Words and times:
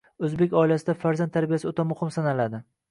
O‘zbek 0.27 0.55
oilasida 0.61 0.95
farzand 1.03 1.35
tarbiyasi 1.37 1.71
o‘ta 1.75 1.89
muhim 1.93 2.19
sanaladi 2.19 2.67